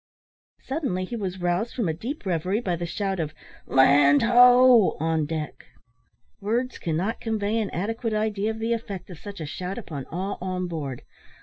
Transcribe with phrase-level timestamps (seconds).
[0.63, 3.35] Suddenly he was roused from a deep reverie by the shout of
[3.67, 5.65] "Land, ho!" on deck.
[6.39, 10.39] Words cannot convey an adequate idea of the effect of such a shout upon all
[10.41, 11.03] on board.